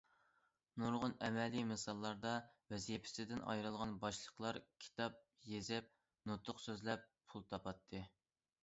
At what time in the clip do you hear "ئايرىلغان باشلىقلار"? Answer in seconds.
3.53-4.61